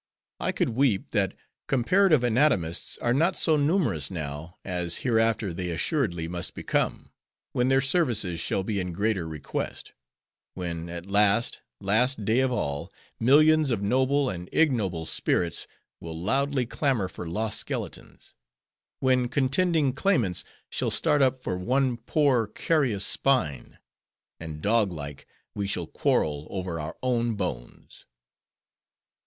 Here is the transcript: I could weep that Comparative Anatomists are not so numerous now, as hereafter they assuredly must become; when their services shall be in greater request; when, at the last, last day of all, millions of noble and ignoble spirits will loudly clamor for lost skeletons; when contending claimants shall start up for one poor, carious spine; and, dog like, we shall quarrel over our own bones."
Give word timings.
I 0.39 0.51
could 0.51 0.69
weep 0.69 1.11
that 1.11 1.35
Comparative 1.67 2.23
Anatomists 2.23 2.97
are 3.03 3.13
not 3.13 3.37
so 3.37 3.55
numerous 3.55 4.09
now, 4.09 4.57
as 4.65 4.97
hereafter 5.05 5.53
they 5.53 5.69
assuredly 5.69 6.27
must 6.27 6.55
become; 6.55 7.11
when 7.51 7.67
their 7.67 7.81
services 7.81 8.39
shall 8.39 8.63
be 8.63 8.79
in 8.79 8.93
greater 8.93 9.27
request; 9.27 9.93
when, 10.55 10.89
at 10.89 11.03
the 11.05 11.11
last, 11.11 11.59
last 11.79 12.25
day 12.25 12.39
of 12.39 12.51
all, 12.51 12.91
millions 13.19 13.69
of 13.69 13.83
noble 13.83 14.27
and 14.27 14.49
ignoble 14.51 15.05
spirits 15.05 15.67
will 15.99 16.17
loudly 16.19 16.65
clamor 16.65 17.07
for 17.07 17.27
lost 17.29 17.59
skeletons; 17.59 18.33
when 19.01 19.27
contending 19.27 19.93
claimants 19.93 20.43
shall 20.71 20.89
start 20.89 21.21
up 21.21 21.43
for 21.43 21.55
one 21.59 21.95
poor, 21.95 22.47
carious 22.47 23.05
spine; 23.05 23.77
and, 24.39 24.63
dog 24.63 24.91
like, 24.91 25.27
we 25.53 25.67
shall 25.67 25.85
quarrel 25.85 26.47
over 26.49 26.79
our 26.79 26.97
own 27.03 27.35
bones." 27.35 28.07